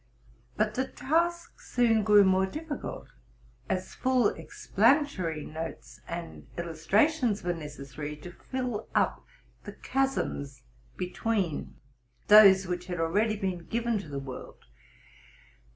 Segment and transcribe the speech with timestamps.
[0.57, 3.09] But the task soon grew more difficult,
[3.69, 9.23] as full explanatory notes and illustrations were necessary to fill up
[9.63, 10.63] the chasms
[10.97, 11.75] between
[12.29, 14.65] those which had already been given to the world.